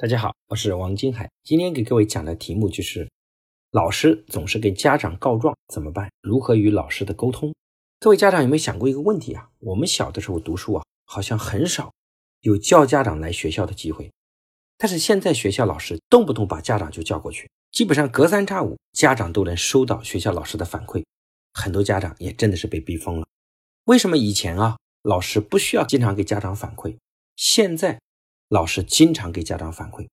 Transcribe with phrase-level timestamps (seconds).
[0.00, 1.30] 大家好，我是王金海。
[1.44, 3.06] 今天给各位讲的题目就是：
[3.70, 6.10] 老师总是跟家长告状怎么办？
[6.22, 7.54] 如何与老师的沟通？
[7.98, 9.50] 各位家长有没有想过一个问题啊？
[9.58, 11.92] 我们小的时候读书啊，好像很少
[12.40, 14.10] 有叫家长来学校的机会，
[14.78, 21.04] 但是现在学校老师动不动把家长就叫过去，基本上隔三差五家长都能收到学校老师的反馈，
[21.52, 23.26] 很多家长也真的是被逼疯了。
[23.84, 26.96] 为什么以前啊老师不需要经常给家长反馈，
[27.36, 28.00] 现在？
[28.50, 30.08] 老师经常给家长反馈，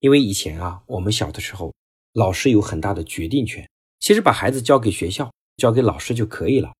[0.00, 1.72] 因为以前啊，我们小的时候，
[2.12, 3.64] 老师有很大的决定权。
[4.00, 6.72] 其实把孩子交给学校、交给老师就可以了。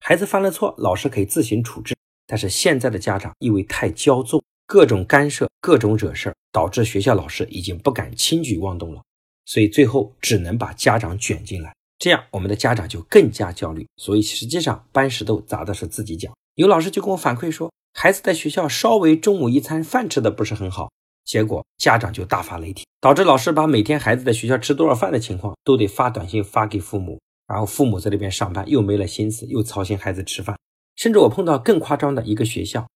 [0.00, 1.96] 孩子犯了错，老师可以自行处置。
[2.26, 9.02] 但是现在的家长因为太骄纵，各种干涉、各种惹事儿，导致学校老师已经不敢轻举妄动了。
[9.46, 13.88] 所以最后只能把家长卷进来，这样我们的家长就更加焦虑。
[13.96, 16.36] 所以实际上搬石头砸的是自己脚。
[16.56, 17.72] 有老师就跟我反馈说。
[17.98, 20.92] 孩子在学校稍微中午一餐饭吃的不是很好，
[21.24, 30.58] 结果家长就大发雷霆，导致老师把每天孩子在学校吃多少饭的情况都得发短信发给父母，然后父母在那边上班又没了心思，又操心孩子吃饭。
[30.94, 32.86] 甚至我碰到更夸张的一个学校，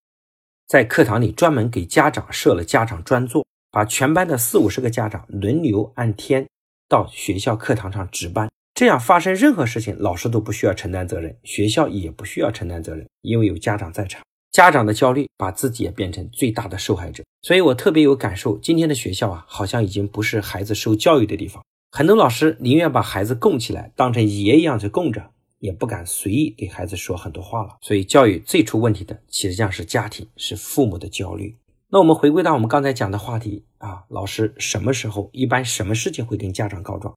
[0.66, 6.46] 在课堂里专门给家长设了家长专座，把全班的四五十个家长轮流按天
[6.90, 14.20] 到学校课堂上值班，这样发生任何事情，老师都不需要承担责任，学校也不需要承担责任，因为有家长在场。
[14.52, 18.58] 家长的焦虑把自己也变成最大的受害者，所以我特别有感受。
[18.58, 21.64] 今天的学校啊，好像已经不是孩子受教育的地方。
[21.92, 27.76] 很多老师宁愿把孩子供起来，当成爷一样去供着，也不敢随意给孩子说很多话了。
[27.80, 31.56] 所以，教育最出问题的，其实上是家庭，是父母的焦虑。
[31.88, 37.14] 那我们回归到我们刚才讲的话题啊，老师什么时候，一般什么事情会跟家长告状？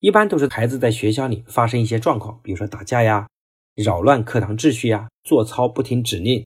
[0.00, 3.28] 一般都是孩子在学校里发生一些状况，比如说打架呀，
[3.76, 6.44] 扰乱课堂秩序呀，做操不听指令。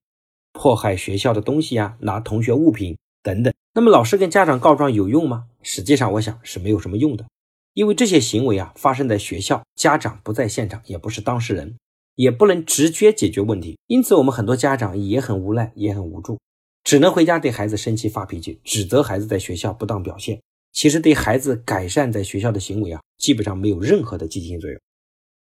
[0.61, 3.51] 迫害学校的东西呀，拿同学物品等等。
[3.73, 5.47] 那么老师跟家长告状有用吗？
[5.63, 7.25] 实际上，我想是没有什么用的，
[7.73, 11.79] 因为这些行为啊发生在学校，家长不在现场，也不是当事人，
[12.15, 13.79] 也不能直接解决问题。
[13.87, 16.39] 因此，我们很多家长也很无奈，也很无助，
[16.85, 20.39] 只能回家对孩子生气发脾气，指责孩子在学校不当表现。
[20.73, 24.79] 其实对孩子改善在学校的行为啊，基本上没有任何的积极性作用。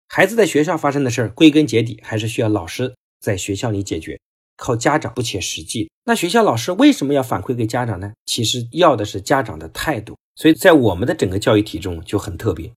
[0.08, 4.20] 孩子在学校发生的事儿，归根结底还是需要老师在学校里解决。
[4.56, 8.12] 靠家长不切实际，那学校老师为什么要反馈给家长呢？
[8.24, 10.16] 其实要的是家长的态度。
[10.34, 12.70] 所以在我们的整个教育体中就很特别，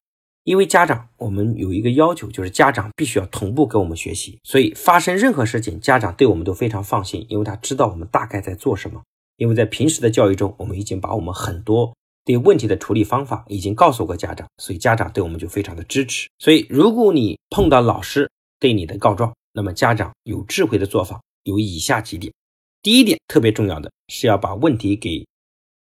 [0.45, 4.39] 因为家长我们有一个要求，就是家长必须要同步跟我们学习。
[4.43, 9.01] 所以发生任何事情，家长对我们都非常放心，因为他知道我们大概在做什么。
[9.35, 11.93] 因为在平时的教育中，我们已经把我们很多
[12.25, 16.29] 对问题的处理方法已经告诉过家长，所以家长对我们就非常的支持。
[16.39, 18.29] 所以如果你碰到老师
[18.59, 21.19] 对你的告状，那么家长有智慧的做法。
[21.43, 22.33] 有以下几点，
[22.81, 25.25] 第一点特别重要的是要把问题给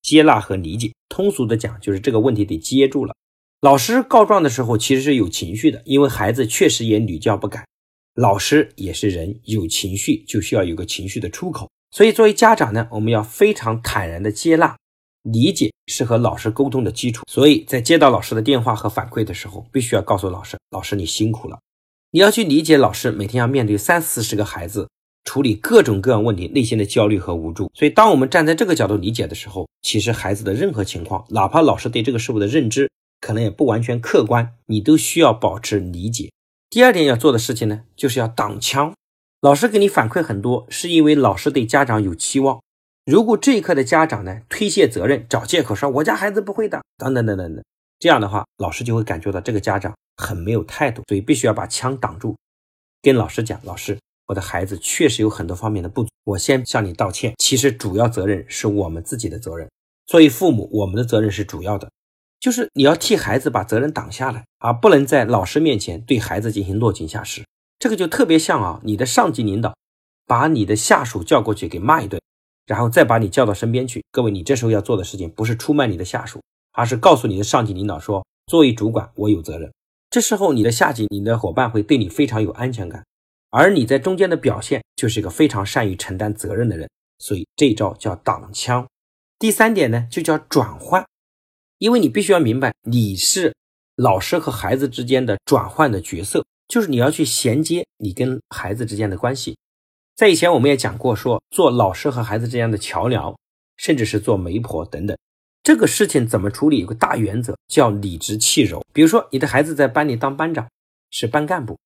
[0.01, 0.91] 接纳和理解。
[1.09, 3.16] 通俗的讲，就是这个问题得接住了。
[3.62, 7.66] 老师告状的时候其实是有情绪的，因为孩子确实也屡教不改。
[8.13, 11.69] 老师也是人，有情绪就需要有个情绪的出口。
[11.91, 14.75] 所以作为家长呢，我们要非常坦然的接纳、
[15.23, 17.23] 理解，是和老师沟通的基础。
[17.31, 21.59] 所以在接到老师的电话和反馈的时候，必须要告诉老师：“老师，你辛苦了。”
[22.12, 24.90] 你要去理解老师每天要面对三四十个孩子。
[25.27, 27.69] 处理各种各样问题，内心的焦虑和无助。
[27.73, 32.89] 所以，当我们站在这个角度理解的时候，其实孩子的任何情况，哪怕老师对这个事物的认知
[33.19, 36.31] 可能也不完全客观，你都需要保持理解。
[36.69, 38.93] 第二点要做的事情呢，就是要挡枪。
[39.41, 42.61] 老师给你反馈很多，是因为老师对家长有期望。
[43.05, 47.61] 如果这一刻的家长呢推卸责任，找借口说我家孩子不会的，等等等等等，
[47.99, 52.37] 这样的话，老师就会感觉到这个家长很没有态度，所以必须要把枪挡住，
[53.01, 53.97] 跟老师讲，老师。
[54.27, 57.33] 我的孩子确实有很多方面的不足，我先向你道歉。
[57.38, 59.69] 其实主要责任是我们自己的责任，
[60.05, 61.89] 作为父母，我们的责任是主要的，
[62.39, 67.45] 就是你要替孩子把责任挡下来，而不能在老师面前对孩子进行落井下石。
[67.79, 69.75] 这个就特别像啊，你的上级领导
[70.25, 72.19] 把你的下属叫过去给骂一顿，
[72.66, 74.03] 然后再把你叫到身边去。
[74.11, 76.41] 各位，你这时候要做的事情不是出卖你的下属，
[76.73, 79.72] 而是告诉你的上级领导说，作为主管，我有责任。
[80.09, 83.05] 这时候你的下级、你的伙伴会对你非常有安全感。
[83.49, 86.90] 而你在中间的表现就是一个非常善于承担责任的人，
[87.20, 88.85] 所以这一招叫挡枪。
[89.40, 91.05] 第三点呢，就叫转换，
[91.78, 93.55] 因为你必须要明白，你是
[93.96, 99.58] 老师和孩子之间的转换的角色，就是你要去衔接你跟孩子之间的关系。
[100.16, 103.35] 在以前我们也讲过，说做老师和孩子之间的桥梁，
[103.78, 105.16] 甚至是做媒婆等等，
[105.61, 106.79] 这个事情怎么处理？
[106.79, 108.84] 有个大原则叫理直气柔。
[108.91, 110.67] 比如说，你的孩子在班里当班长，
[111.11, 111.78] 是班干部。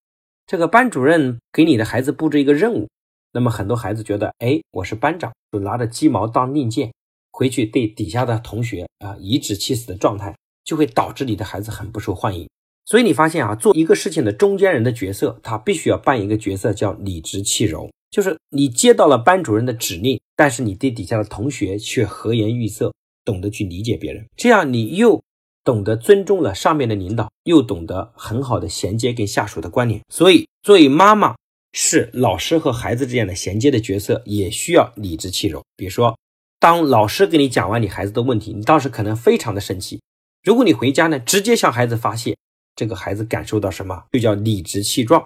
[0.48, 2.90] 这个班主任给你的孩子布置一个任务，
[3.34, 6.92] 那么很多孩子觉得，哎，我是班长，就拿着鸡毛当令箭，
[7.32, 10.36] 回去对底下的同学啊颐指气使的状态，
[10.66, 12.48] 就会导致你的孩子很不受欢迎。
[12.86, 17.90] 所以你发现啊，做一个事情的中间人的角色，他必须要扮一个角色，叫理直气柔。
[18.10, 22.92] 就是你接到了班主任的指令，但是你对底下的同学却和颜悦色，
[23.24, 24.26] 懂得去理解别人。
[24.36, 25.24] 这样你又
[25.63, 30.02] 懂得尊重了上面的领导，又懂得很好的衔接跟下属的关联。
[30.10, 31.36] 所以，作为妈妈
[31.74, 35.63] 是老师和孩子之间的衔接的角色，也需要理直气柔。
[35.75, 36.18] 比如说，
[36.60, 40.02] 当老师给你讲完你孩子的问题，你当时可能非常的生气。
[40.44, 42.36] 如果你回家呢，直接向孩子发泄，
[42.75, 45.24] 这个孩子感受到什么，就叫理直气壮。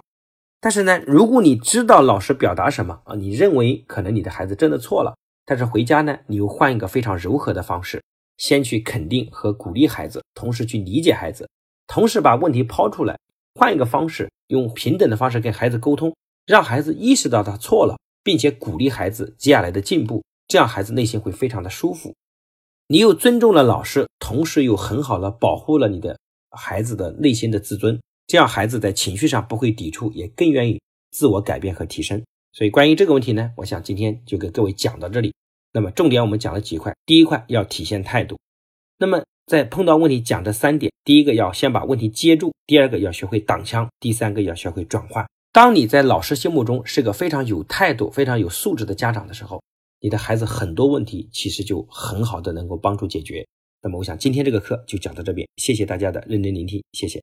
[0.60, 8.02] 但是呢，如果你知道老师表达什么啊，你认为可能你的孩子真的错了，但是回家呢，你又换一个非常柔和的方式，
[8.38, 11.48] 先去肯定和鼓励孩子，同时去理解孩子，
[11.86, 13.18] 同时把问题抛出来，
[13.54, 16.14] 换一个方式，用平等的方式跟孩子沟通，
[16.46, 22.14] 让孩子意识到他错了，并且鼓励孩子接下来的进步，这样孩子内心会非常的舒服。
[22.88, 26.18] 你又尊重了老师，同时又很好的保护了你的
[26.50, 28.00] 孩子的内心的自尊。
[28.28, 30.80] 这样孩子在情绪上不会抵触，也更愿意
[31.10, 32.22] 自我改变和提升。
[32.52, 35.32] 所以关于这个问题呢，我想今天就给各位讲到这里。
[35.76, 38.38] 那么重点我们讲了几块，第一块要体现态度。
[38.98, 45.28] 那么在碰到问题讲这三点，第一个要先把问题接住，第二个要学会挡枪，第三个要学会转换。
[45.52, 49.62] 当你在老师心目中是个非常有态度、非常有素质的家长的时候，
[50.00, 53.46] 你的孩子很多问题其实就很好的能够帮助解决。
[53.82, 57.22] 那么我想今天这个课就讲到这边，谢谢大家的认真聆听，谢谢。